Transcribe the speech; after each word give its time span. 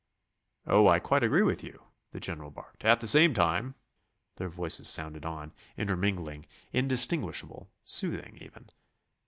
"Oh, 0.65 0.87
I 0.87 0.97
quite 0.97 1.21
agree 1.21 1.43
with 1.43 1.63
you," 1.63 1.83
the 2.09 2.19
general 2.19 2.49
barked; 2.49 2.83
"at 2.83 3.01
the 3.01 3.05
same 3.05 3.35
time...." 3.35 3.75
Their 4.37 4.49
voices 4.49 4.89
sounded 4.89 5.27
on, 5.27 5.53
intermingling, 5.77 6.47
indistinguishable, 6.73 7.69
soothing 7.83 8.39
even. 8.41 8.71